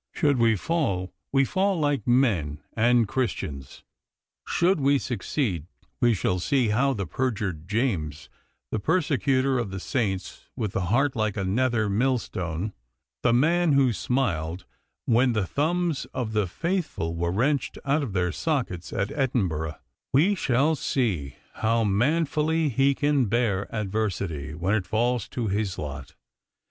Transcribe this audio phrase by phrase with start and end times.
[0.13, 3.83] Should we fall, we fall like men and Christians.
[4.47, 5.67] Should we succeed,
[5.99, 8.27] we shall see how the perjured James,
[8.71, 12.73] the persecutor of the saints with the heart like a nether millstone,
[13.21, 14.65] the man who smiled
[15.05, 19.75] when the thumbs of the faithful were wrenched out of their sockets at Edinburgh
[20.11, 26.15] we shall see how manfully he can bear adversity when it falls to his lot.